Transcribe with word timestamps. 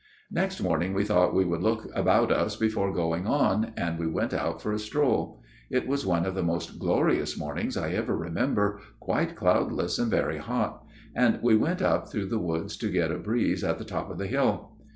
"Next 0.41 0.59
morning 0.59 0.95
we 0.95 1.03
thought 1.05 1.31
we 1.35 1.45
would 1.45 1.61
look 1.61 1.87
about 1.93 2.31
us 2.31 2.55
before 2.55 2.91
going 2.91 3.27
on; 3.27 3.71
and 3.77 3.99
we 3.99 4.07
went 4.07 4.33
out 4.33 4.59
for 4.59 4.71
a 4.73 4.79
stroll. 4.79 5.43
It 5.69 5.87
was 5.87 6.07
one 6.07 6.25
of 6.25 6.33
the 6.33 6.41
most 6.41 6.79
glorious 6.79 7.37
mornings 7.37 7.77
I 7.77 7.91
ever 7.91 8.17
remember, 8.17 8.79
quite 8.99 9.35
cloudless 9.35 9.99
and 9.99 10.09
very 10.09 10.39
hot; 10.39 10.83
and 11.13 11.37
we 11.43 11.55
went 11.55 11.83
up 11.83 12.09
through 12.09 12.35
woods 12.39 12.77
to 12.77 12.89
get 12.89 13.11
a 13.11 13.19
breeze 13.19 13.63
at 13.63 13.77
the 13.77 13.85
top 13.85 14.09
of 14.09 14.17
the 14.17 14.25
hill. 14.25 14.71